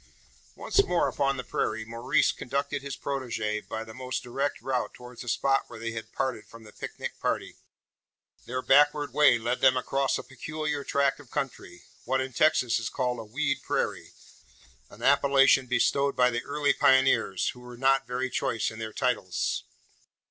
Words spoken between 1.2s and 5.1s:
the prairie, Maurice conducted his protegee by the most direct route